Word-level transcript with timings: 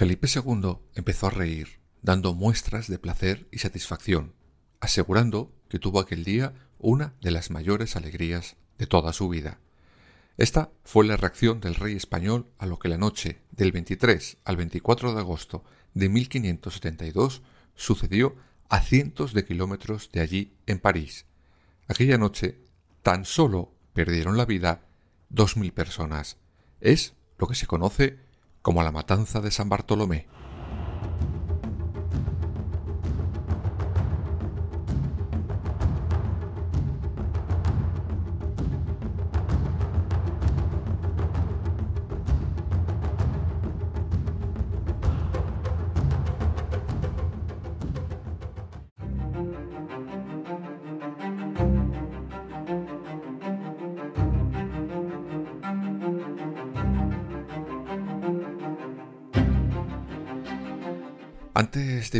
Felipe 0.00 0.28
II 0.34 0.78
empezó 0.94 1.26
a 1.26 1.30
reír, 1.30 1.78
dando 2.00 2.32
muestras 2.32 2.88
de 2.88 2.98
placer 2.98 3.46
y 3.52 3.58
satisfacción, 3.58 4.32
asegurando 4.80 5.52
que 5.68 5.78
tuvo 5.78 6.00
aquel 6.00 6.24
día 6.24 6.54
una 6.78 7.12
de 7.20 7.30
las 7.30 7.50
mayores 7.50 7.96
alegrías 7.96 8.56
de 8.78 8.86
toda 8.86 9.12
su 9.12 9.28
vida. 9.28 9.60
Esta 10.38 10.70
fue 10.84 11.04
la 11.04 11.18
reacción 11.18 11.60
del 11.60 11.74
rey 11.74 11.96
español 11.96 12.46
a 12.56 12.64
lo 12.64 12.78
que 12.78 12.88
la 12.88 12.96
noche 12.96 13.42
del 13.50 13.72
23 13.72 14.38
al 14.42 14.56
24 14.56 15.12
de 15.12 15.20
agosto 15.20 15.64
de 15.92 16.08
1572 16.08 17.42
sucedió 17.74 18.36
a 18.70 18.80
cientos 18.80 19.34
de 19.34 19.44
kilómetros 19.44 20.10
de 20.12 20.20
allí 20.22 20.54
en 20.64 20.78
París. 20.78 21.26
Aquella 21.88 22.16
noche 22.16 22.58
tan 23.02 23.26
solo 23.26 23.74
perdieron 23.92 24.38
la 24.38 24.46
vida 24.46 24.88
dos 25.28 25.58
mil 25.58 25.74
personas. 25.74 26.38
Es 26.80 27.12
lo 27.36 27.46
que 27.46 27.54
se 27.54 27.66
conoce 27.66 28.29
como 28.62 28.82
la 28.82 28.92
matanza 28.92 29.40
de 29.40 29.50
San 29.50 29.68
Bartolomé. 29.68 30.26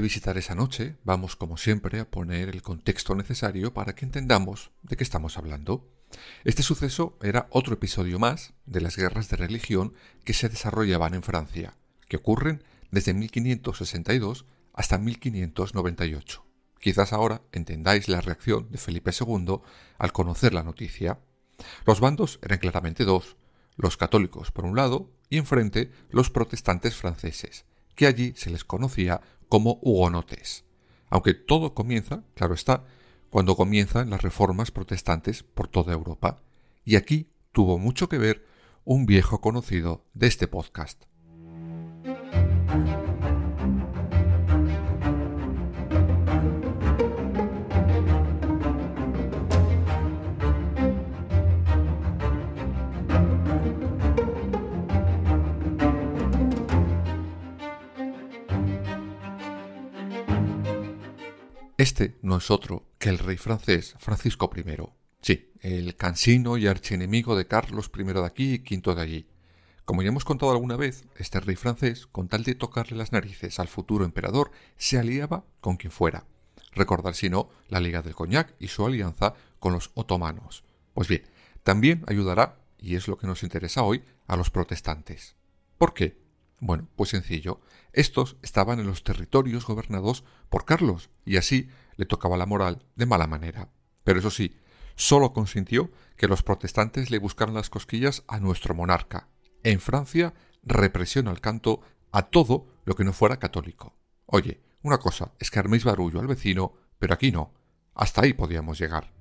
Visitar 0.00 0.38
esa 0.38 0.54
noche, 0.54 0.96
vamos 1.04 1.36
como 1.36 1.56
siempre 1.56 2.00
a 2.00 2.10
poner 2.10 2.48
el 2.48 2.62
contexto 2.62 3.14
necesario 3.14 3.74
para 3.74 3.94
que 3.94 4.04
entendamos 4.04 4.70
de 4.82 4.96
qué 4.96 5.04
estamos 5.04 5.38
hablando. 5.38 5.88
Este 6.44 6.62
suceso 6.62 7.18
era 7.22 7.46
otro 7.50 7.74
episodio 7.74 8.18
más 8.18 8.54
de 8.66 8.80
las 8.80 8.96
guerras 8.96 9.28
de 9.28 9.36
religión 9.36 9.94
que 10.24 10.34
se 10.34 10.48
desarrollaban 10.48 11.14
en 11.14 11.22
Francia, 11.22 11.74
que 12.08 12.16
ocurren 12.16 12.62
desde 12.90 13.14
1562 13.14 14.46
hasta 14.72 14.98
1598. 14.98 16.44
Quizás 16.80 17.12
ahora 17.12 17.42
entendáis 17.52 18.08
la 18.08 18.20
reacción 18.20 18.70
de 18.70 18.78
Felipe 18.78 19.12
II 19.18 19.60
al 19.98 20.12
conocer 20.12 20.54
la 20.54 20.62
noticia. 20.62 21.18
Los 21.84 22.00
bandos 22.00 22.38
eran 22.42 22.58
claramente 22.58 23.04
dos, 23.04 23.36
los 23.76 23.96
católicos 23.96 24.50
por 24.50 24.64
un 24.64 24.76
lado 24.76 25.10
y 25.28 25.38
enfrente 25.38 25.90
los 26.10 26.30
protestantes 26.30 26.96
franceses, 26.96 27.66
que 27.94 28.06
allí 28.06 28.32
se 28.36 28.50
les 28.50 28.64
conocía 28.64 29.20
como 29.50 29.80
hugonotes. 29.82 30.64
Aunque 31.10 31.34
todo 31.34 31.74
comienza, 31.74 32.22
claro 32.34 32.54
está, 32.54 32.84
cuando 33.30 33.56
comienzan 33.56 34.08
las 34.08 34.22
reformas 34.22 34.70
protestantes 34.70 35.42
por 35.42 35.68
toda 35.68 35.92
Europa. 35.92 36.38
Y 36.84 36.96
aquí 36.96 37.28
tuvo 37.52 37.76
mucho 37.76 38.08
que 38.08 38.16
ver 38.16 38.46
un 38.84 39.06
viejo 39.06 39.40
conocido 39.40 40.06
de 40.14 40.28
este 40.28 40.46
podcast. 40.46 41.09
Este 62.00 62.16
no 62.22 62.38
es 62.38 62.50
otro 62.50 62.86
que 62.98 63.10
el 63.10 63.18
rey 63.18 63.36
francés 63.36 63.94
Francisco 63.98 64.50
I. 64.56 64.64
Sí, 65.20 65.52
el 65.60 65.96
cansino 65.96 66.56
y 66.56 66.66
archienemigo 66.66 67.36
de 67.36 67.46
Carlos 67.46 67.90
I 67.94 68.04
de 68.04 68.24
aquí 68.24 68.54
y 68.54 68.78
V 68.78 68.94
de 68.94 69.02
allí. 69.02 69.26
Como 69.84 70.00
ya 70.00 70.08
hemos 70.08 70.24
contado 70.24 70.50
alguna 70.50 70.76
vez, 70.76 71.04
este 71.16 71.40
rey 71.40 71.56
francés, 71.56 72.06
con 72.06 72.28
tal 72.28 72.42
de 72.42 72.54
tocarle 72.54 72.96
las 72.96 73.12
narices 73.12 73.60
al 73.60 73.68
futuro 73.68 74.06
emperador, 74.06 74.50
se 74.78 74.98
aliaba 74.98 75.44
con 75.60 75.76
quien 75.76 75.90
fuera. 75.90 76.24
Recordar 76.72 77.14
si 77.14 77.28
no 77.28 77.50
la 77.68 77.80
Liga 77.80 78.00
del 78.00 78.14
Coñac 78.14 78.54
y 78.58 78.68
su 78.68 78.86
alianza 78.86 79.34
con 79.58 79.74
los 79.74 79.90
otomanos. 79.92 80.64
Pues 80.94 81.06
bien, 81.06 81.24
también 81.64 82.02
ayudará, 82.06 82.60
y 82.78 82.96
es 82.96 83.08
lo 83.08 83.18
que 83.18 83.26
nos 83.26 83.42
interesa 83.42 83.82
hoy, 83.82 84.02
a 84.26 84.36
los 84.36 84.48
protestantes. 84.48 85.36
¿Por 85.76 85.92
qué? 85.92 86.16
Bueno, 86.60 86.88
pues 86.94 87.10
sencillo. 87.10 87.60
Estos 87.92 88.36
estaban 88.42 88.78
en 88.78 88.86
los 88.86 89.02
territorios 89.02 89.66
gobernados 89.66 90.24
por 90.48 90.64
Carlos, 90.64 91.10
y 91.24 91.38
así 91.38 91.68
le 91.96 92.06
tocaba 92.06 92.36
la 92.36 92.46
moral 92.46 92.84
de 92.96 93.06
mala 93.06 93.26
manera. 93.26 93.70
Pero 94.04 94.20
eso 94.20 94.30
sí, 94.30 94.56
solo 94.94 95.32
consintió 95.32 95.90
que 96.16 96.28
los 96.28 96.42
protestantes 96.42 97.10
le 97.10 97.18
buscaran 97.18 97.54
las 97.54 97.70
cosquillas 97.70 98.24
a 98.28 98.38
nuestro 98.40 98.74
monarca. 98.74 99.28
En 99.62 99.80
Francia, 99.80 100.34
represión 100.62 101.28
al 101.28 101.40
canto 101.40 101.80
a 102.12 102.22
todo 102.22 102.66
lo 102.84 102.94
que 102.94 103.04
no 103.04 103.12
fuera 103.12 103.38
católico. 103.38 103.94
Oye, 104.26 104.60
una 104.82 104.98
cosa 104.98 105.32
es 105.38 105.50
que 105.50 105.58
arméis 105.58 105.84
barullo 105.84 106.20
al 106.20 106.26
vecino, 106.26 106.74
pero 106.98 107.14
aquí 107.14 107.32
no. 107.32 107.54
Hasta 107.94 108.22
ahí 108.22 108.32
podíamos 108.34 108.78
llegar. 108.78 109.12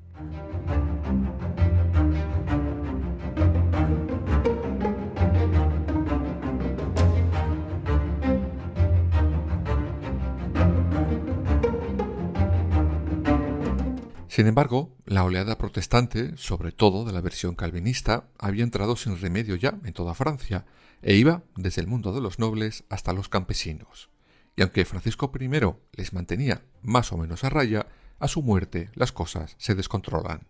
Sin 14.39 14.47
embargo, 14.47 14.95
la 15.05 15.25
oleada 15.25 15.57
protestante, 15.57 16.38
sobre 16.38 16.72
todo 16.72 17.03
de 17.03 17.11
la 17.11 17.19
versión 17.19 17.55
calvinista, 17.55 18.29
había 18.38 18.63
entrado 18.63 18.95
sin 18.95 19.19
remedio 19.19 19.57
ya 19.57 19.77
en 19.83 19.91
toda 19.91 20.13
Francia, 20.13 20.66
e 21.01 21.16
iba 21.16 21.44
desde 21.57 21.81
el 21.81 21.88
mundo 21.88 22.13
de 22.13 22.22
los 22.22 22.39
nobles 22.39 22.85
hasta 22.88 23.11
los 23.11 23.28
campesinos. 23.28 24.09
Y 24.55 24.61
aunque 24.61 24.85
Francisco 24.85 25.29
I 25.38 25.49
les 25.91 26.13
mantenía 26.13 26.61
más 26.81 27.11
o 27.11 27.17
menos 27.17 27.44
a 27.44 27.49
raya, 27.49 27.88
a 28.17 28.29
su 28.29 28.41
muerte 28.41 28.89
las 28.94 29.11
cosas 29.11 29.55
se 29.57 29.75
descontrolan. 29.75 30.47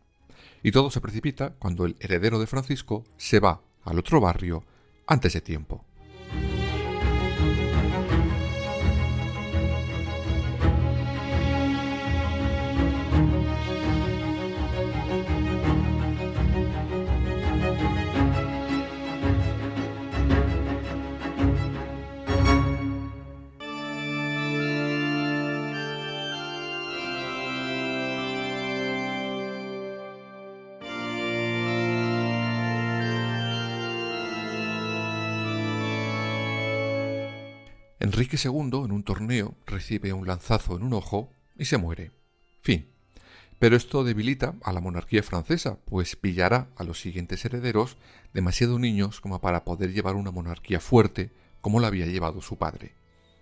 Y 0.61 0.71
todo 0.71 0.91
se 0.91 1.01
precipita 1.01 1.55
cuando 1.57 1.87
el 1.87 1.95
heredero 1.99 2.37
de 2.37 2.45
Francisco 2.45 3.05
se 3.17 3.39
va 3.39 3.63
al 3.85 3.97
otro 3.97 4.21
barrio 4.21 4.65
antes 5.07 5.33
de 5.33 5.41
tiempo. 5.41 5.83
Enrique 38.09 38.37
II 38.43 38.85
en 38.85 38.91
un 38.91 39.03
torneo 39.03 39.55
recibe 39.67 40.13
un 40.13 40.25
lanzazo 40.25 40.75
en 40.75 40.81
un 40.81 40.93
ojo 40.93 41.29
y 41.55 41.65
se 41.65 41.77
muere. 41.77 42.09
Fin. 42.59 42.89
Pero 43.59 43.75
esto 43.75 44.03
debilita 44.03 44.55
a 44.63 44.73
la 44.73 44.79
monarquía 44.79 45.21
francesa, 45.21 45.77
pues 45.85 46.15
pillará 46.15 46.71
a 46.75 46.83
los 46.83 46.99
siguientes 46.99 47.45
herederos 47.45 47.97
demasiado 48.33 48.79
niños 48.79 49.21
como 49.21 49.39
para 49.41 49.63
poder 49.63 49.93
llevar 49.93 50.15
una 50.15 50.31
monarquía 50.31 50.79
fuerte 50.79 51.31
como 51.61 51.79
la 51.79 51.85
había 51.85 52.07
llevado 52.07 52.41
su 52.41 52.57
padre. 52.57 52.95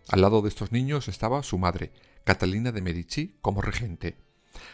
Al 0.09 0.19
lado 0.19 0.41
de 0.41 0.49
estos 0.49 0.73
niños 0.73 1.07
estaba 1.07 1.43
su 1.43 1.57
madre, 1.57 1.93
Catalina 2.25 2.73
de 2.73 2.81
Medici, 2.81 3.37
como 3.39 3.61
regente. 3.61 4.17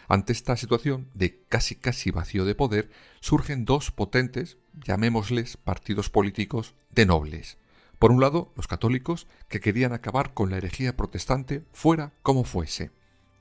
Ante 0.08 0.34
esta 0.34 0.58
situación 0.58 1.12
de 1.14 1.44
casi 1.50 1.76
casi 1.76 2.10
vacío 2.10 2.46
de 2.46 2.56
poder, 2.56 2.90
surgen 3.20 3.64
dos 3.64 3.92
potentes, 3.92 4.58
llamémosles 4.74 5.56
partidos 5.58 6.10
políticos 6.10 6.74
de 6.90 7.06
nobles. 7.06 7.60
Por 8.04 8.12
un 8.12 8.20
lado, 8.20 8.52
los 8.58 8.68
católicos, 8.68 9.28
que 9.48 9.62
querían 9.62 9.94
acabar 9.94 10.34
con 10.34 10.50
la 10.50 10.58
herejía 10.58 10.98
protestante 10.98 11.64
fuera 11.72 12.12
como 12.22 12.44
fuese. 12.44 12.92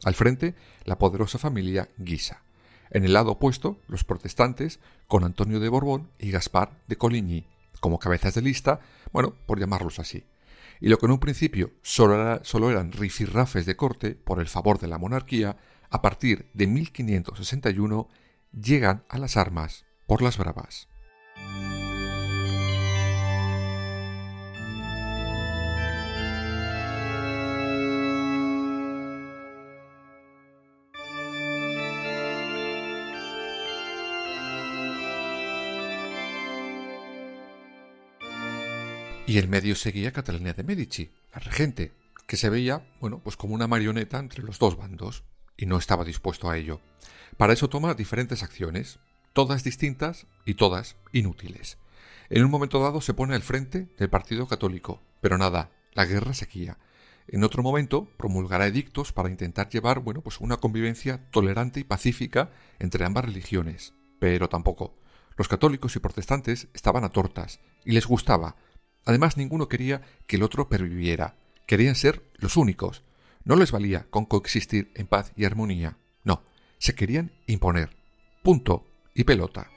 Al 0.05 0.15
frente, 0.15 0.55
la 0.85 0.99
poderosa 0.99 1.37
familia 1.37 1.89
Guisa. 1.97 2.45
En 2.91 3.05
el 3.05 3.13
lado 3.13 3.33
opuesto, 3.33 3.81
los 3.89 4.05
protestantes, 4.05 4.79
con 5.09 5.25
Antonio 5.25 5.59
de 5.59 5.69
Borbón 5.69 6.11
y 6.17 6.31
Gaspar 6.31 6.79
de 6.87 6.95
Coligny, 6.95 7.45
como 7.81 7.99
cabezas 7.99 8.35
de 8.35 8.43
lista, 8.43 8.79
bueno, 9.11 9.35
por 9.47 9.59
llamarlos 9.59 9.99
así. 9.99 10.27
Y 10.81 10.91
lo 10.91 10.99
que 10.99 11.07
en 11.07 11.13
un 11.13 11.19
principio 11.19 11.73
solo, 11.83 12.71
eran 12.71 12.93
rifirrafes 12.93 13.67
de 13.67 13.75
corte 13.75 14.15
por 14.15 14.39
el 14.39 14.47
favor 14.47 14.79
de 14.79 14.87
la 14.87 14.99
monarquía, 14.99 15.57
a 15.91 16.03
partir 16.03 16.49
de 16.55 16.69
1561 16.69 18.09
llegan 18.53 19.03
a 19.09 19.19
las 19.19 19.37
armas 19.37 19.85
por 20.07 20.23
las 20.23 20.39
bravas. 20.39 20.87
Y 39.27 39.39
el 39.39 39.49
medio 39.49 39.77
seguía 39.77 40.13
Catalina 40.13 40.53
de 40.53 40.65
Medici, 40.65 41.11
la 41.33 41.39
regente, 41.39 41.93
que 42.27 42.37
se 42.37 42.51
veía, 42.51 42.85
bueno, 43.01 43.21
pues 43.23 43.37
como 43.37 43.55
una 43.55 43.69
marioneta 43.69 44.19
entre 44.19 44.43
los 44.43 44.59
dos 44.59 44.77
bandos 44.77 45.23
y 45.57 45.67
no 45.67 45.79
estaba 45.79 46.05
dispuesto 46.05 46.51
a 46.51 46.59
ello. 46.59 46.81
Para 47.37 47.53
eso 47.53 47.69
toma 47.69 47.95
diferentes 47.95 48.43
acciones, 48.43 48.99
todas 49.33 49.63
distintas 49.63 50.27
y 50.45 50.55
todas 50.55 50.97
inútiles. 51.13 51.79
En 52.31 52.45
un 52.45 52.51
momento 52.51 52.81
dado 52.81 53.01
se 53.01 53.15
pone 53.15 53.35
al 53.35 53.43
frente 53.43 53.89
del 53.97 54.11
Partido 54.11 54.49
Católico, 54.49 55.01
pero 55.21 55.39
nada, 55.39 55.71
la 55.93 56.05
guerra 56.05 56.35
seguía. 56.35 56.79
En 57.29 57.45
otro 57.45 57.63
momento 57.63 58.09
promulgará 58.17 58.67
edictos 58.67 59.13
para 59.13 59.31
intentar 59.31 59.69
llevar, 59.69 60.01
bueno, 60.01 60.21
pues 60.23 60.41
una 60.41 60.57
convivencia 60.57 61.31
tolerante 61.31 61.79
y 61.79 61.85
pacífica 61.85 62.51
entre 62.81 63.05
ambas 63.05 63.25
religiones, 63.25 63.95
pero 64.19 64.49
tampoco. 64.49 64.99
Los 65.37 65.49
católicos 65.49 65.95
y 65.97 66.01
protestantes 66.01 66.69
estaban 66.75 67.05
a 67.05 67.11
tortas 67.11 67.61
y 67.85 67.93
les 67.93 68.07
gustaba. 68.07 68.57
Además, 69.05 69.37
ninguno 69.37 69.69
quería 69.69 70.03
que 70.27 70.37
el 70.37 70.43
otro 70.43 70.69
perviviera. 70.69 71.37
Querían 71.67 71.95
ser 71.95 72.23
los 72.37 72.57
únicos, 72.57 73.03
no 73.45 73.57
les 73.57 73.73
valía 73.73 74.07
con 74.11 74.25
coexistir 74.25 74.93
en 74.95 75.07
paz 75.07 75.33
y 75.37 75.45
armonía. 75.45 75.97
No, 76.25 76.43
se 76.79 76.95
querían 76.95 77.33
imponer. 77.47 77.91
Punto 78.43 78.87
y 79.15 79.25
pelota. 79.25 79.69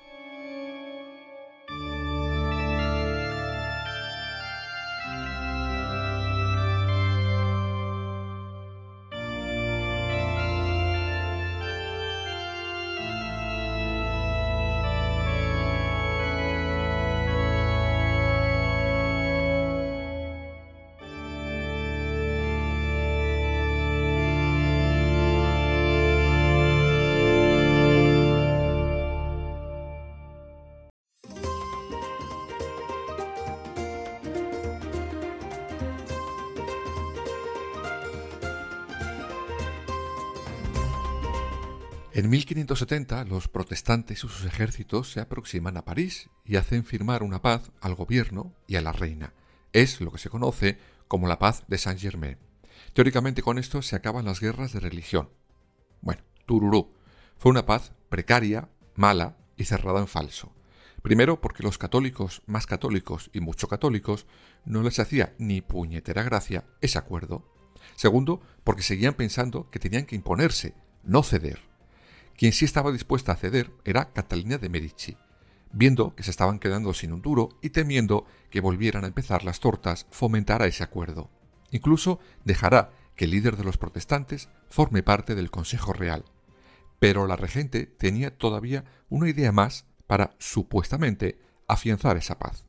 En 42.16 42.30
1570 42.30 43.26
los 43.26 43.50
protestantes 43.50 44.20
y 44.20 44.22
sus 44.22 44.46
ejércitos 44.46 45.12
se 45.12 45.20
aproximan 45.20 45.76
a 45.76 45.84
París 45.84 46.30
y 46.46 46.56
hacen 46.56 46.86
firmar 46.86 47.24
una 47.24 47.42
paz 47.42 47.74
al 47.82 47.94
gobierno 47.94 48.56
y 48.68 48.78
a 48.78 48.82
la 48.82 48.94
reina. 48.94 49.34
Es 49.74 50.00
lo 50.00 50.14
que 50.14 50.18
se 50.18 50.30
conoce 50.30 50.78
como 51.10 51.28
la 51.28 51.40
paz 51.40 51.66
de 51.68 51.78
Saint-Germain. 51.78 52.38
Teóricamente 52.94 53.42
con 53.42 53.58
esto 53.58 53.82
se 53.82 53.98
acaban 53.98 54.24
las 54.24 54.40
guerras 54.40 54.72
de 54.72 54.80
religión. 54.80 55.30
Bueno, 56.00 56.22
tururú. 56.46 56.94
Fue 57.38 57.52
una 57.52 57.66
paz 57.66 57.92
precaria, 58.08 58.70
mala 58.96 59.36
y 59.58 59.66
cerrada 59.66 60.00
en 60.00 60.08
falso. 60.08 60.54
Primero 61.02 61.42
porque 61.42 61.64
los 61.64 61.78
católicos 61.78 62.44
más 62.46 62.66
católicos 62.66 63.30
y 63.34 63.42
mucho 63.42 63.68
católicos 63.68 64.26
no 64.64 64.84
les 64.84 65.00
hacía 65.00 65.36
ni 65.38 65.60
puñetera 65.60 66.24
gracia 66.24 66.64
ese 66.80 66.98
acuerdo. 66.98 67.44
Segundo, 67.98 68.40
porque 68.64 68.84
seguían 68.84 69.16
pensando 69.16 69.70
que 69.70 69.80
tenían 69.80 70.06
que 70.06 70.16
imponerse, 70.16 70.76
no 71.04 71.22
ceder. 71.22 71.75
Quien 72.38 72.52
sí 72.52 72.66
estaba 72.66 72.92
dispuesta 72.92 73.32
a 73.32 73.36
ceder 73.36 73.72
era 73.86 74.12
Catalina 74.12 74.58
de 74.58 74.70
Medici, 74.70 75.18
viendo 75.72 76.16
que 76.16 76.24
se 76.24 76.32
estaban 76.32 76.60
quedando 76.60 76.94
sin 76.94 77.14
un 77.14 77.22
duro 77.22 77.50
y 77.62 77.70
temiendo 77.70 78.26
que 78.50 78.60
volvieran 78.60 79.06
a 79.06 79.08
empezar 79.08 79.44
las 79.44 79.60
tortas, 79.60 80.06
fomentará 80.10 80.66
ese 80.66 80.84
acuerdo. 80.84 81.30
Incluso 81.72 82.20
dejará 82.44 82.92
que 83.16 83.26
el 83.26 83.32
líder 83.32 83.56
de 83.56 83.64
los 83.64 83.78
protestantes 83.78 84.50
forme 84.70 85.02
parte 85.02 85.36
del 85.36 85.50
Consejo 85.50 85.94
Real. 85.94 86.26
Pero 87.00 87.28
la 87.28 87.38
regente 87.38 87.86
tenía 87.86 88.38
todavía 88.38 88.84
una 89.10 89.30
idea 89.30 89.52
más 89.52 89.86
para, 90.08 90.36
supuestamente, 90.38 91.40
afianzar 91.68 92.18
esa 92.18 92.38
paz. 92.38 92.66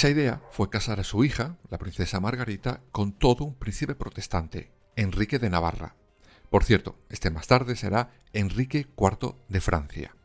Esa 0.00 0.08
idea 0.08 0.40
fue 0.50 0.70
casar 0.70 0.98
a 0.98 1.04
su 1.04 1.24
hija, 1.24 1.58
la 1.68 1.76
princesa 1.76 2.20
Margarita, 2.20 2.80
con 2.90 3.12
todo 3.12 3.44
un 3.44 3.54
príncipe 3.54 3.94
protestante, 3.94 4.72
Enrique 4.96 5.38
de 5.38 5.50
Navarra. 5.50 5.94
Por 6.48 6.64
cierto, 6.64 6.96
este 7.10 7.28
más 7.28 7.46
tarde 7.46 7.76
será 7.76 8.10
Enrique 8.32 8.86
IV 8.96 9.34
de 9.50 9.60
Francia. 9.60 10.16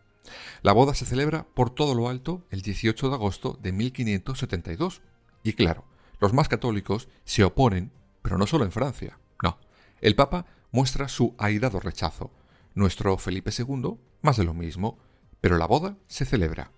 La 0.62 0.72
boda 0.72 0.94
se 0.94 1.05
celebra 1.05 1.46
por 1.53 1.72
todo 1.72 1.94
lo 1.94 2.08
alto 2.08 2.46
el 2.51 2.62
18 2.62 3.10
de 3.10 3.15
agosto 3.15 3.60
de 3.62 3.74
1572. 3.74 5.01
Y 5.44 5.51
claro, 5.51 5.84
los 6.22 6.32
más 6.32 6.48
católicos 6.48 7.10
se 7.25 7.44
oponen, 7.44 7.91
pero 8.22 8.38
no 8.38 8.48
solo 8.48 8.63
en 8.63 8.72
Francia. 8.72 9.20
No, 9.44 9.60
el 10.00 10.15
Papa 10.15 10.46
muestra 10.72 11.10
su 11.10 11.36
airado 11.38 11.82
rechazo. 11.82 12.32
Nuestro 12.75 13.17
Felipe 13.17 13.51
II, 13.51 13.98
más 14.22 14.38
de 14.38 14.46
lo 14.46 14.53
mismo, 14.53 15.00
pero 15.41 15.58
la 15.58 15.67
boda 15.67 15.98
se 16.08 16.24
celebra. 16.24 16.72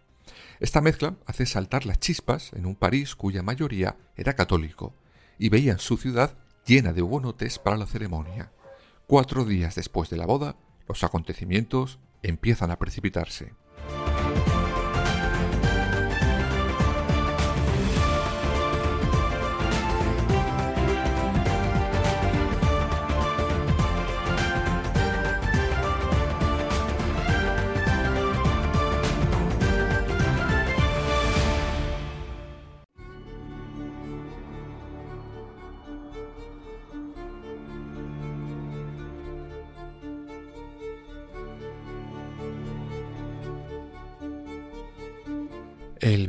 Esta 0.60 0.82
mezcla 0.82 1.16
hace 1.26 1.46
saltar 1.46 1.86
las 1.86 2.00
chispas 2.00 2.52
en 2.54 2.66
un 2.66 2.76
París 2.76 3.16
cuya 3.16 3.44
mayoría 3.44 3.98
era 4.16 4.36
católico 4.36 4.94
y 5.38 5.50
veían 5.50 5.80
su 5.80 5.98
ciudad 5.98 6.38
llena 6.66 6.94
de 6.94 7.02
hugonotes 7.02 7.60
para 7.60 7.78
la 7.78 7.86
ceremonia. 7.86 8.52
Cuatro 9.06 9.46
días 9.46 9.76
después 9.76 10.10
de 10.10 10.18
la 10.18 10.26
boda, 10.26 10.58
los 10.88 11.04
acontecimientos 11.04 12.00
empiezan 12.24 12.72
a 12.72 12.80
precipitarse. 12.80 13.54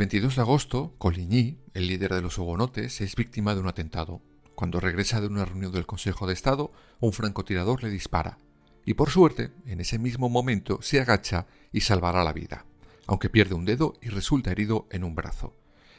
22 0.09 0.37
de 0.37 0.41
agosto, 0.41 0.95
Coligny, 0.97 1.59
el 1.75 1.87
líder 1.87 2.15
de 2.15 2.23
los 2.23 2.39
hugonotes, 2.39 3.03
es 3.03 3.15
víctima 3.15 3.55
de 3.55 3.61
un 3.61 3.69
atentado. 3.69 4.23
Cuando 4.55 4.81
regresa 4.81 5.21
de 5.21 5.27
una 5.27 5.45
reunión 5.45 5.71
del 5.71 5.85
Consejo 5.85 6.27
de 6.27 6.33
Estado, 6.33 6.73
un 6.99 7.13
francotirador 7.13 7.83
le 7.83 7.91
dispara. 7.91 8.39
Y 8.87 8.95
por 8.95 9.11
suerte, 9.11 9.51
en 9.67 9.83
ese 9.83 9.99
mismo 9.99 10.31
momento 10.31 10.79
se 10.81 10.99
agacha 10.99 11.47
y 11.73 11.83
salvará 11.83 12.25
la 12.25 12.33
vida, 12.33 12.65
aunque 13.07 13.29
pierde 13.29 13.55
un 13.55 13.67
dedo 13.67 13.99
y 14.01 14.09
resulta 14.09 14.51
herido 14.51 14.87
en 14.91 15.05
un 15.05 15.15
brazo. 15.15 15.55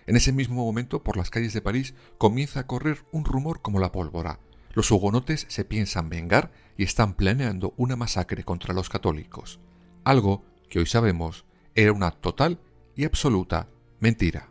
En 0.08 0.16
ese 0.16 0.34
mismo 0.34 0.66
momento, 0.66 1.04
por 1.04 1.16
las 1.16 1.30
calles 1.30 1.54
de 1.54 1.62
París, 1.62 1.94
comienza 2.18 2.62
a 2.62 2.66
correr 2.66 3.06
un 3.12 3.26
rumor 3.26 3.62
como 3.62 3.80
la 3.80 3.92
pólvora. 3.92 4.40
Los 4.74 4.90
hugonotes 4.90 5.46
se 5.50 5.66
piensan 5.66 6.10
vengar 6.10 6.52
y 6.78 6.84
están 6.84 7.14
planeando 7.14 7.76
una 7.78 7.96
masacre 7.96 8.44
contra 8.44 8.74
los 8.74 8.90
católicos, 8.90 9.60
algo 10.04 10.46
que 10.68 10.80
hoy 10.80 10.88
sabemos 10.88 11.46
era 11.76 11.94
una 11.94 12.10
total 12.10 12.60
y 12.96 13.06
absoluta 13.06 13.70
mentira. 14.00 14.50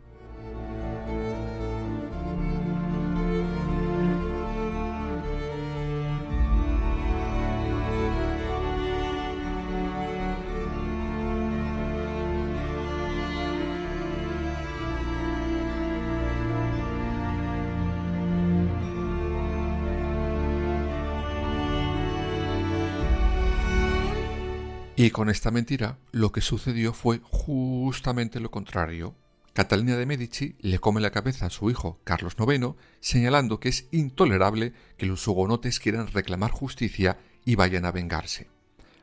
Y 24.99 25.11
con 25.11 25.29
esta 25.29 25.49
mentira, 25.49 25.97
lo 26.11 26.33
que 26.33 26.41
sucedió 26.41 26.91
fue 26.91 27.21
justamente 27.23 28.41
lo 28.41 28.51
contrario. 28.51 29.15
Catalina 29.59 29.97
de 29.97 30.05
Medici 30.05 30.55
le 30.61 30.79
come 30.79 31.01
la 31.01 31.11
cabeza 31.11 31.47
a 31.47 31.49
su 31.49 31.69
hijo 31.69 31.99
Carlos 32.05 32.37
IX, 32.39 32.75
señalando 33.01 33.59
que 33.59 33.67
es 33.67 33.89
intolerable 33.91 34.71
que 34.95 35.05
los 35.05 35.27
hugonotes 35.27 35.81
quieran 35.81 36.07
reclamar 36.07 36.51
justicia 36.51 37.17
y 37.43 37.55
vayan 37.55 37.83
a 37.83 37.91
vengarse. 37.91 38.47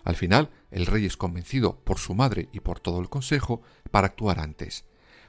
Al 0.03 0.17
final, 0.17 0.49
el 0.71 0.87
rey 0.87 1.05
es 1.05 1.19
convencido 1.19 1.79
por 1.81 1.99
su 1.99 2.15
madre 2.15 2.49
y 2.53 2.61
por 2.61 2.81
todo 2.81 3.01
el 3.01 3.11
consejo 3.11 3.61
para 3.91 4.07
actuar 4.07 4.41
antes. 4.41 4.87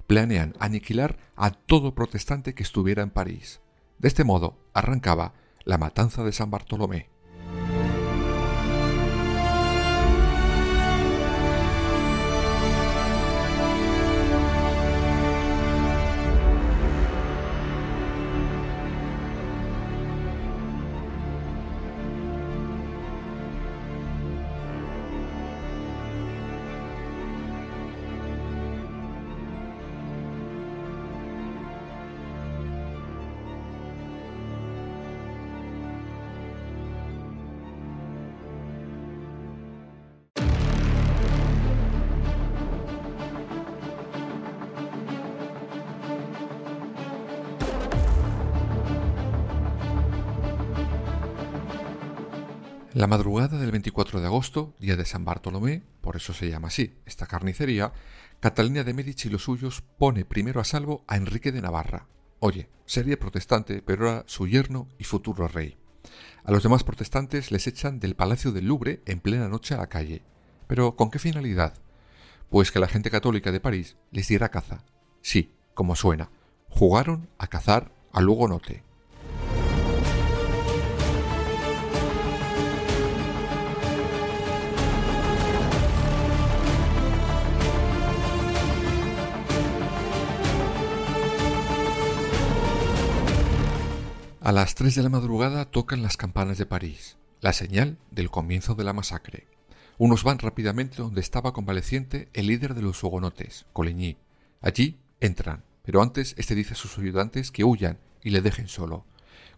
Planean 0.07 0.55
aniquilar 0.59 1.17
a 1.35 1.51
todo 1.51 1.93
protestante 1.93 2.55
que 2.55 2.63
estuviera 2.63 3.03
en 3.03 3.09
París. 3.09 3.59
De 3.97 4.07
este 4.07 4.23
modo, 4.23 4.57
arrancaba 4.73 5.33
la 5.65 5.77
matanza 5.77 6.23
de 6.23 6.31
San 6.31 6.51
Bartolomé. 6.51 7.09
La 52.97 53.05
madrugada 53.05 53.59
del 53.59 53.69
24 53.69 54.21
de 54.21 54.25
agosto, 54.25 54.73
día 54.79 54.95
de 54.95 55.05
San 55.05 55.23
Bartolomé, 55.23 55.83
por 56.01 56.15
eso 56.15 56.33
se 56.33 56.49
llama 56.49 56.69
así 56.69 56.95
esta 57.05 57.27
carnicería, 57.27 57.93
Catalina 58.39 58.83
de 58.83 58.95
Medici 58.95 59.27
y 59.27 59.31
los 59.31 59.43
suyos 59.43 59.83
pone 59.99 60.25
primero 60.25 60.59
a 60.59 60.63
salvo 60.63 61.03
a 61.05 61.15
Enrique 61.15 61.51
de 61.51 61.61
Navarra. 61.61 62.07
Oye, 62.39 62.71
sería 62.87 63.19
protestante, 63.19 63.83
pero 63.83 64.09
era 64.09 64.23
su 64.25 64.47
yerno 64.47 64.87
y 64.97 65.03
futuro 65.03 65.47
rey. 65.47 65.77
A 66.43 66.51
los 66.51 66.63
demás 66.63 66.83
protestantes 66.83 67.51
les 67.51 67.67
echan 67.67 67.99
del 67.99 68.15
Palacio 68.15 68.51
del 68.51 68.65
Louvre 68.65 69.03
en 69.05 69.19
plena 69.19 69.47
noche 69.47 69.75
a 69.75 69.77
la 69.77 69.89
calle. 69.89 70.23
¿Pero 70.65 70.95
con 70.95 71.11
qué 71.11 71.19
finalidad? 71.19 71.75
Pues 72.49 72.71
que 72.71 72.79
la 72.79 72.87
gente 72.87 73.11
católica 73.11 73.51
de 73.51 73.59
París 73.59 73.95
les 74.09 74.27
diera 74.27 74.49
caza. 74.49 74.83
Sí, 75.21 75.53
como 75.75 75.95
suena. 75.95 76.31
Jugaron 76.69 77.29
a 77.37 77.45
cazar 77.45 77.91
al 78.11 78.27
hugonote. 78.27 78.86
A 94.47 94.53
las 94.53 94.75
3 94.75 94.95
de 94.95 95.03
la 95.03 95.09
madrugada 95.09 95.65
tocan 95.65 96.01
las 96.01 96.15
campanas 96.15 96.57
de 96.57 96.65
París, 96.65 97.17
la 97.41 97.51
señal 97.51 97.97
del 98.11 98.29
comienzo 98.29 98.75
de 98.75 98.85
la 98.85 98.93
masacre. 98.93 99.45
Unos 99.97 100.23
van 100.23 100.39
rápidamente 100.39 101.01
donde 101.01 101.19
estaba 101.19 101.51
convaleciente 101.51 102.29
el 102.31 102.47
líder 102.47 102.73
de 102.73 102.81
los 102.81 103.03
hugonotes, 103.03 103.65
Coligny. 103.73 104.15
Allí 104.61 104.95
entran, 105.19 105.65
pero 105.83 106.01
antes 106.01 106.33
este 106.37 106.55
dice 106.55 106.75
a 106.75 106.77
sus 106.77 106.97
ayudantes 106.97 107.51
que 107.51 107.65
huyan 107.65 107.99
y 108.23 108.29
le 108.29 108.39
dejen 108.39 108.69
solo. 108.69 109.03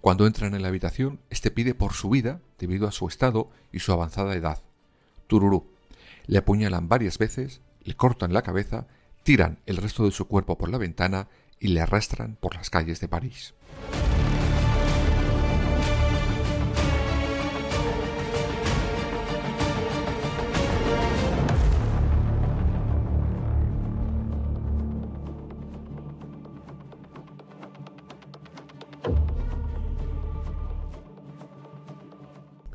Cuando 0.02 0.26
entran 0.26 0.56
en 0.56 0.64
la 0.64 0.70
habitación, 0.70 1.20
este 1.30 1.52
pide 1.52 1.76
por 1.76 1.94
su 1.94 2.10
vida 2.10 2.42
debido 2.58 2.88
a 2.88 2.92
su 2.92 3.08
estado 3.08 3.52
y 3.72 3.82
su 3.82 3.92
avanzada 3.92 4.34
edad. 4.34 4.64
Tururú. 5.28 5.68
Le 6.26 6.40
apuñalan 6.40 6.90
varias 6.90 7.20
veces, 7.20 7.62
le 7.84 7.94
cortan 7.94 8.34
la 8.34 8.42
cabeza, 8.42 8.88
tiran 9.22 9.60
el 9.68 9.78
resto 9.78 10.04
de 10.06 10.12
su 10.12 10.28
cuerpo 10.28 10.58
por 10.58 10.70
la 10.70 10.80
ventana 10.80 11.28
y 11.60 11.68
le 11.68 11.82
arrastran 11.82 12.38
por 12.42 12.56
las 12.56 12.72
calles 12.72 13.00
de 13.00 13.08
París. 13.08 13.54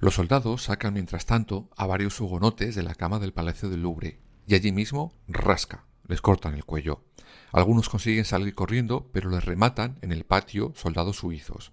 Los 0.04 0.16
soldados 0.16 0.64
sacan 0.64 0.92
mientras 0.92 1.24
tanto 1.24 1.70
a 1.78 1.86
varios 1.86 2.20
hugonotes 2.20 2.74
de 2.74 2.82
la 2.82 2.94
cama 2.94 3.18
del 3.20 3.32
Palacio 3.32 3.70
del 3.70 3.80
Louvre 3.80 4.20
y 4.46 4.54
allí 4.54 4.70
mismo 4.70 5.14
rasca, 5.28 5.86
les 6.06 6.20
cortan 6.20 6.52
el 6.52 6.66
cuello. 6.66 7.06
Algunos 7.52 7.88
consiguen 7.88 8.26
salir 8.26 8.54
corriendo, 8.54 9.08
pero 9.14 9.30
les 9.30 9.42
rematan 9.46 9.98
en 10.02 10.12
el 10.12 10.24
patio 10.24 10.74
soldados 10.76 11.16
suizos. 11.16 11.72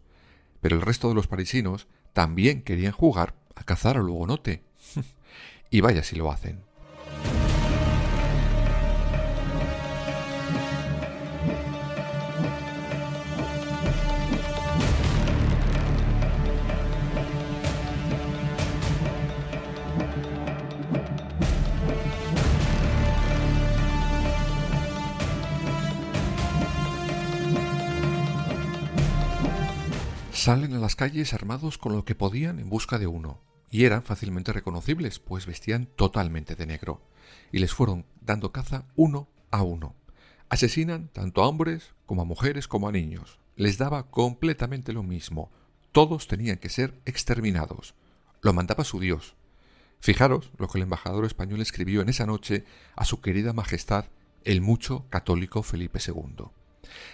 Pero 0.62 0.78
el 0.78 0.82
resto 0.82 1.10
de 1.10 1.16
los 1.16 1.28
parisinos 1.28 1.90
también 2.14 2.62
querían 2.62 2.94
jugar 2.94 3.36
a 3.54 3.66
cazar 3.66 3.98
al 3.98 4.08
hugonote. 4.08 4.64
y 5.70 5.82
vaya 5.82 6.02
si 6.02 6.16
lo 6.16 6.32
hacen. 6.32 6.64
Salen 30.42 30.74
a 30.74 30.80
las 30.80 30.96
calles 30.96 31.36
armados 31.36 31.78
con 31.78 31.96
lo 31.96 32.04
que 32.04 32.16
podían 32.16 32.58
en 32.58 32.68
busca 32.68 32.98
de 32.98 33.06
uno, 33.06 33.40
y 33.70 33.86
eran 33.86 34.02
fácilmente 34.02 34.52
reconocibles, 34.52 35.20
pues 35.20 35.46
vestían 35.46 35.86
totalmente 35.86 36.56
de 36.56 36.66
negro, 36.66 37.00
y 37.52 37.60
les 37.60 37.76
fueron 37.76 38.08
dando 38.22 38.52
caza 38.52 38.88
uno 38.96 39.28
a 39.52 39.62
uno. 39.62 39.94
Asesinan 40.50 41.10
tanto 41.10 41.44
a 41.44 41.48
hombres 41.48 41.94
como 42.08 42.24
a 42.24 42.26
mujeres 42.26 42.68
como 42.68 42.90
a 42.90 42.92
niños. 42.92 43.40
Les 43.56 43.78
daba 43.78 44.10
completamente 44.10 44.94
lo 44.94 45.04
mismo. 45.04 45.52
Todos 45.92 46.28
tenían 46.28 46.58
que 46.58 46.70
ser 46.70 47.00
exterminados. 47.06 47.94
Lo 48.42 48.52
mandaba 48.52 48.84
su 48.84 49.00
Dios. 49.00 49.36
Fijaros 50.00 50.50
lo 50.58 50.68
que 50.68 50.80
el 50.80 50.86
embajador 50.86 51.26
español 51.26 51.62
escribió 51.62 52.02
en 52.02 52.10
esa 52.10 52.26
noche 52.26 52.66
a 52.96 53.06
su 53.06 53.22
querida 53.22 53.54
Majestad 53.54 54.06
el 54.44 54.62
mucho 54.62 55.06
católico 55.12 55.62
Felipe 55.62 56.00
II. 56.04 56.46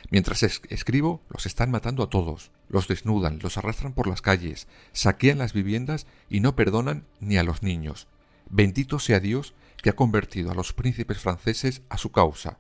Mientras 0.10 0.44
escribo, 0.44 1.22
los 1.30 1.46
están 1.46 1.72
matando 1.72 2.04
a 2.04 2.10
todos, 2.10 2.52
los 2.70 2.88
desnudan, 2.88 3.40
los 3.42 3.58
arrastran 3.58 3.94
por 3.94 4.08
las 4.08 4.22
calles, 4.22 4.68
saquean 4.92 5.38
las 5.38 5.54
viviendas 5.54 6.08
y 6.30 6.40
no 6.40 6.56
perdonan 6.56 7.06
ni 7.20 7.38
a 7.38 7.44
los 7.44 7.64
niños. 7.64 8.08
Bendito 8.50 9.00
sea 9.00 9.20
Dios 9.20 9.54
que 9.82 9.90
ha 9.90 9.96
convertido 9.96 10.52
a 10.52 10.56
los 10.56 10.74
príncipes 10.74 11.20
franceses 11.20 11.82
a 11.90 11.98
su 11.98 12.12
causa. 12.12 12.60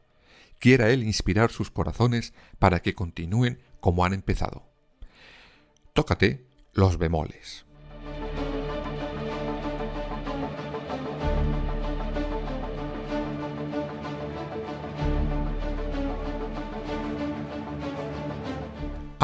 Quiera 0.59 0.89
Él 0.89 1.03
inspirar 1.03 1.51
sus 1.51 1.69
corazones 1.69 2.33
para 2.59 2.81
que 2.81 2.95
continúen 2.95 3.59
como 3.79 4.05
han 4.05 4.13
empezado. 4.13 4.63
Tócate 5.93 6.45
los 6.73 6.97
bemoles. 6.97 7.66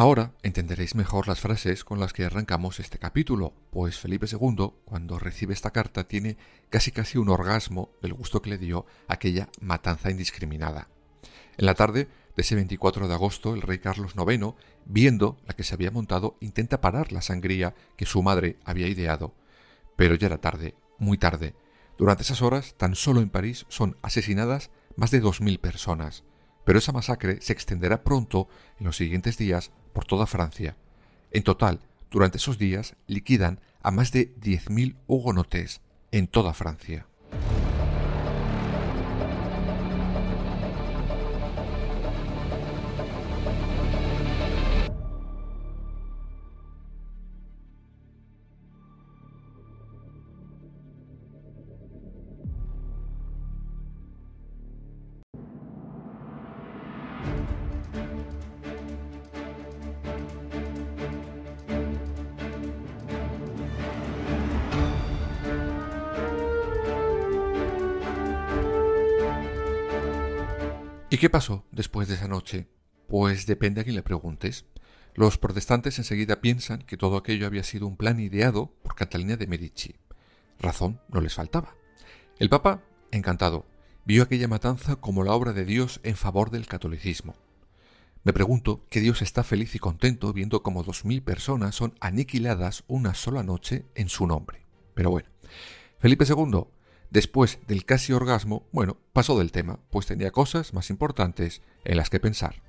Ahora 0.03 0.33
entenderéis 0.43 0.95
mejor 0.95 1.29
las 1.29 1.39
frases 1.39 1.86
con 1.86 1.98
las 1.98 2.12
que 2.12 2.25
arrancamos 2.25 2.81
este 2.81 3.00
capítulo, 3.00 3.53
pues 3.72 3.98
Felipe 3.98 4.25
II, 4.29 4.74
cuando 4.83 5.17
recibe 5.17 5.53
esta 5.53 5.72
carta, 5.72 6.10
tiene 6.10 6.36
casi 6.69 6.91
casi 6.91 7.17
un 7.17 7.29
orgasmo 7.29 7.89
del 8.01 8.13
gusto 8.13 8.41
que 8.41 8.50
le 8.50 8.57
dio 8.57 8.86
aquella 9.07 9.48
matanza 9.62 10.12
indiscriminada. 10.12 10.89
En 11.55 11.65
la 11.65 11.74
tarde 11.74 12.10
de 12.36 12.41
ese 12.41 12.53
24 12.55 13.07
de 13.07 13.13
agosto, 13.13 13.53
el 13.53 13.62
rey 13.62 13.79
Carlos 13.79 14.13
IX, 14.13 14.55
viendo 14.83 15.38
la 15.48 15.53
que 15.53 15.63
se 15.63 15.74
había 15.74 15.89
montado, 15.89 16.36
intenta 16.41 16.81
parar 16.81 17.13
la 17.13 17.22
sangría 17.22 17.74
que 17.95 18.05
su 18.05 18.22
madre 18.22 18.57
había 18.65 18.89
ideado. 18.89 19.33
Pero 19.95 20.15
ya 20.15 20.27
era 20.27 20.41
tarde, 20.41 20.75
muy 20.98 21.17
tarde. 21.17 21.55
Durante 21.98 22.24
esas 22.24 22.41
horas, 22.41 22.75
tan 22.75 22.95
solo 22.95 23.22
en 23.22 23.29
París 23.29 23.65
son 23.69 23.95
asesinadas 24.01 24.69
más 24.98 25.12
de 25.12 25.24
2.000 25.24 25.62
personas. 25.62 26.25
Pero 26.65 26.79
esa 26.79 26.91
masacre 26.91 27.39
se 27.39 27.53
extenderá 27.53 28.03
pronto, 28.03 28.50
en 28.79 28.86
los 28.86 28.98
siguientes 28.98 29.38
días, 29.38 29.72
por 29.93 30.05
toda 30.05 30.25
Francia. 30.25 30.75
En 31.31 31.43
total, 31.43 31.79
durante 32.12 32.38
esos 32.38 32.57
días, 32.57 32.95
liquidan 33.07 33.59
a 33.81 33.91
más 33.91 34.12
de 34.12 34.35
10.000 34.35 34.95
hugonotes 35.07 35.81
en 36.12 36.27
toda 36.27 36.53
Francia. 36.53 37.05
Qué 71.24 71.30
pasó 71.30 71.63
después 71.72 72.10
de 72.10 72.15
esa 72.15 72.27
noche? 72.27 72.68
Pues 73.08 73.46
depende 73.46 73.80
a 73.80 73.86
quien 73.86 73.96
le 73.96 74.03
preguntes. 74.03 74.65
Los 75.15 75.38
protestantes 75.38 75.98
enseguida 75.98 76.42
piensan 76.42 76.82
que 76.82 76.98
todo 76.98 77.15
aquello 77.15 77.48
había 77.48 77.63
sido 77.63 77.88
un 77.88 77.96
plan 77.96 78.20
ideado 78.20 78.74
por 78.84 78.96
Catalina 78.96 79.38
de 79.38 79.48
Medici. 79.48 79.96
Razón 80.60 81.00
no 81.08 81.22
les 81.22 81.34
faltaba. 81.34 81.77
El 82.39 82.50
Papa, 82.50 82.84
encantado, 83.12 83.65
vio 84.03 84.24
aquella 84.24 84.50
matanza 84.50 84.98
como 84.98 85.24
la 85.24 85.32
obra 85.32 85.53
de 85.53 85.63
Dios 85.63 86.01
en 86.03 86.18
favor 86.18 86.51
del 86.51 86.68
catolicismo. 86.68 87.38
Me 88.25 88.34
pregunto 88.34 88.86
que 88.89 89.00
Dios 89.00 89.22
está 89.22 89.46
feliz 89.46 89.75
y 89.75 89.80
contento 89.80 90.34
viendo 90.34 90.62
cómo 90.62 90.84
dos 90.84 91.06
mil 91.06 91.24
personas 91.24 91.74
son 91.74 91.96
aniquiladas 92.01 92.84
una 92.88 93.13
sola 93.13 93.44
noche 93.44 93.86
en 93.96 94.10
su 94.10 94.27
nombre. 94.27 94.65
Pero 94.94 95.10
bueno, 95.10 95.30
Felipe 96.00 96.25
II 96.27 96.65
Después 97.13 97.60
del 97.67 97.86
casi 97.86 98.12
orgasmo, 98.12 98.65
bueno, 98.72 98.98
pasó 99.13 99.38
del 99.38 99.51
tema, 99.51 99.79
pues 99.91 100.08
tenía 100.08 100.32
cosas 100.32 100.74
más 100.74 100.89
importantes 100.89 101.62
en 101.86 101.98
las 101.98 102.10
que 102.10 102.20
pensar. 102.20 102.63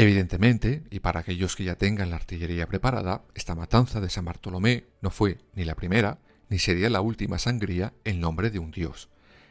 Evidentemente, 0.00 0.84
y 0.90 1.00
para 1.00 1.18
aquellos 1.18 1.56
que 1.56 1.64
ya 1.64 1.74
tengan 1.74 2.10
la 2.10 2.16
artillería 2.16 2.68
preparada, 2.68 3.24
esta 3.34 3.56
matanza 3.56 4.00
de 4.00 4.08
San 4.08 4.24
Bartolomé 4.24 4.84
no 5.02 5.10
fue 5.10 5.38
ni 5.56 5.64
la 5.64 5.74
primera, 5.74 6.20
ni 6.48 6.60
sería 6.60 6.88
la 6.88 7.00
última 7.00 7.40
sangría 7.40 7.92
en 8.04 8.20
nombre 8.20 8.50
de 8.50 8.60
un 8.60 8.70
dios, 8.70 9.08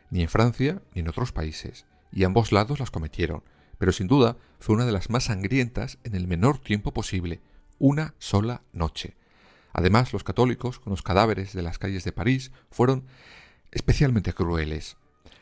ni 0.10 0.22
en 0.22 0.30
Francia 0.30 0.82
ni 0.94 1.02
en 1.02 1.10
otros 1.10 1.34
países, 1.34 1.86
y 2.14 2.24
ambos 2.24 2.54
lados 2.54 2.80
las 2.80 2.92
cometieron, 2.92 3.44
pero 3.78 3.92
sin 3.92 4.08
duda 4.08 4.38
fue 4.58 4.76
una 4.76 4.86
de 4.86 4.94
las 4.94 5.10
más 5.10 5.26
sangrientas 5.26 6.00
en 6.06 6.16
el 6.16 6.28
menor 6.28 6.60
tiempo 6.60 6.94
posible, 6.94 7.42
una 7.78 8.16
sola 8.18 8.62
noche. 8.72 9.18
Además, 9.74 10.14
los 10.14 10.24
católicos, 10.24 10.80
con 10.80 10.92
los 10.92 11.04
cadáveres 11.04 11.52
de 11.52 11.62
las 11.62 11.78
calles 11.78 12.06
de 12.06 12.14
París, 12.14 12.54
fueron 12.72 13.06
especialmente 13.72 14.32
crueles. 14.32 14.96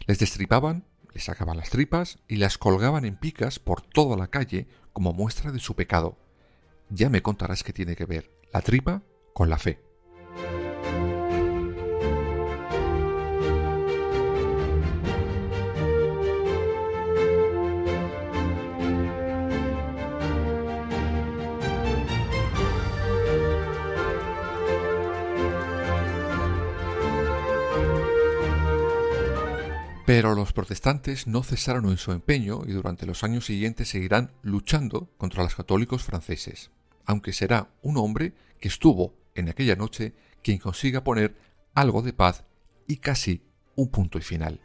Les 0.07 0.17
destripaban, 0.17 0.83
les 1.15 1.23
sacaban 1.23 1.55
las 1.55 1.69
tripas 1.69 2.19
y 2.27 2.35
las 2.35 2.57
colgaban 2.57 3.05
en 3.05 3.15
picas 3.15 3.57
por 3.57 3.81
toda 3.81 4.17
la 4.17 4.27
calle 4.27 4.67
como 4.91 5.13
muestra 5.13 5.53
de 5.53 5.59
su 5.59 5.73
pecado. 5.73 6.17
Ya 6.89 7.09
me 7.09 7.21
contarás 7.21 7.63
qué 7.63 7.71
tiene 7.71 7.95
que 7.95 8.05
ver 8.05 8.31
la 8.51 8.61
tripa 8.61 9.01
con 9.33 9.49
la 9.49 9.57
fe. 9.57 9.84
Pero 30.05 30.35
los 30.35 30.53
protestantes 30.53 31.25
no 31.25 31.41
cesaron 31.41 31.89
en 31.89 31.97
su 31.97 32.11
empeño 32.11 32.61
y 32.67 32.73
durante 32.73 33.07
los 33.07 33.23
años 33.23 33.45
siguientes 33.45 33.89
seguirán 33.89 34.31
luchando 34.43 35.09
contra 35.17 35.41
los 35.41 35.55
católicos 35.55 36.03
franceses, 36.03 36.69
aunque 37.05 37.33
será 37.33 37.71
un 37.81 37.97
hombre 37.97 38.33
que 38.59 38.67
estuvo 38.67 39.15
en 39.33 39.49
aquella 39.49 39.75
noche 39.75 40.13
quien 40.43 40.59
consiga 40.59 41.03
poner 41.03 41.35
algo 41.73 42.03
de 42.03 42.13
paz 42.13 42.43
y 42.87 42.97
casi 42.97 43.41
un 43.75 43.89
punto 43.89 44.19
y 44.19 44.21
final. 44.21 44.59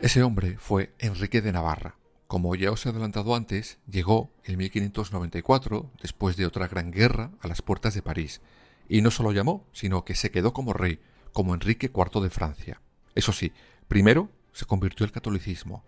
Ese 0.00 0.22
hombre 0.22 0.56
fue 0.58 0.94
Enrique 1.00 1.42
de 1.42 1.50
Navarra. 1.50 1.96
Como 2.28 2.54
ya 2.54 2.70
os 2.70 2.86
he 2.86 2.90
adelantado 2.90 3.34
antes, 3.34 3.78
llegó 3.90 4.30
en 4.44 4.56
1594, 4.58 5.90
después 6.00 6.36
de 6.36 6.46
otra 6.46 6.68
gran 6.68 6.92
guerra, 6.92 7.32
a 7.40 7.48
las 7.48 7.62
puertas 7.62 7.94
de 7.94 8.02
París, 8.02 8.40
y 8.88 9.02
no 9.02 9.10
solo 9.10 9.32
llamó, 9.32 9.66
sino 9.72 10.04
que 10.04 10.14
se 10.14 10.30
quedó 10.30 10.52
como 10.52 10.72
rey, 10.72 11.00
como 11.32 11.52
Enrique 11.52 11.90
IV 11.92 12.22
de 12.22 12.30
Francia. 12.30 12.80
Eso 13.16 13.32
sí, 13.32 13.52
primero 13.88 14.30
se 14.52 14.66
convirtió 14.66 15.04
al 15.04 15.10
catolicismo. 15.10 15.84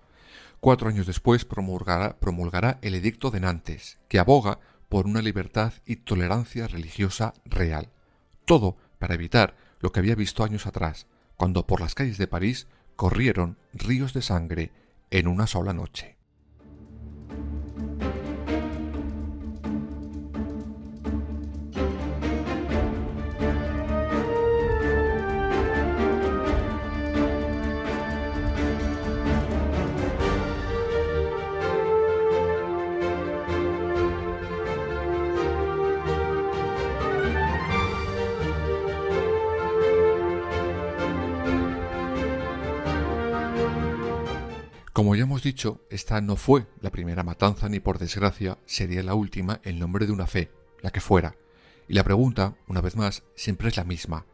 Cuatro 0.58 0.88
años 0.88 1.06
después 1.06 1.44
promulgará, 1.44 2.18
promulgará 2.18 2.80
el 2.82 2.96
Edicto 2.96 3.30
de 3.30 3.38
Nantes, 3.38 4.00
que 4.08 4.18
aboga 4.18 4.58
por 4.88 5.06
una 5.06 5.22
libertad 5.22 5.72
y 5.86 5.96
tolerancia 5.96 6.66
religiosa 6.66 7.32
real. 7.44 7.90
Todo 8.44 8.76
para 8.98 9.14
evitar 9.14 9.56
lo 9.78 9.92
que 9.92 10.00
había 10.00 10.16
visto 10.16 10.42
años 10.42 10.66
atrás, 10.66 11.06
cuando 11.36 11.64
por 11.64 11.80
las 11.80 11.94
calles 11.94 12.18
de 12.18 12.26
París 12.26 12.66
corrieron 13.00 13.56
ríos 13.72 14.12
de 14.12 14.20
sangre 14.20 14.72
en 15.10 15.26
una 15.26 15.46
sola 15.46 15.72
noche. 15.72 16.18
Como 45.10 45.16
ya 45.16 45.24
hemos 45.24 45.42
dicho, 45.42 45.80
esta 45.90 46.20
no 46.20 46.36
fue 46.36 46.68
la 46.80 46.90
primera 46.90 47.24
matanza 47.24 47.68
ni 47.68 47.80
por 47.80 47.98
desgracia 47.98 48.58
sería 48.64 49.02
la 49.02 49.14
última 49.14 49.60
en 49.64 49.80
nombre 49.80 50.06
de 50.06 50.12
una 50.12 50.28
fe, 50.28 50.52
la 50.82 50.92
que 50.92 51.00
fuera. 51.00 51.34
Y 51.88 51.94
la 51.94 52.04
pregunta, 52.04 52.54
una 52.68 52.80
vez 52.80 52.94
más, 52.94 53.24
siempre 53.34 53.66
es 53.66 53.76
la 53.76 53.82
misma. 53.82 54.24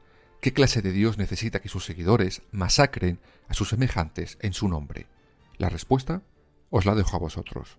¿Qué 0.42 0.52
clase 0.52 0.82
de 0.82 0.92
Dios 0.92 1.16
necesita 1.16 1.60
que 1.62 1.70
sus 1.70 1.86
seguidores 1.86 2.42
masacren 2.52 3.20
a 3.48 3.54
sus 3.54 3.70
semejantes 3.70 4.36
en 4.42 4.52
su 4.52 4.68
nombre? 4.68 5.06
La 5.56 5.70
respuesta 5.70 6.20
os 6.68 6.84
la 6.84 6.94
dejo 6.94 7.16
a 7.16 7.20
vosotros. 7.20 7.78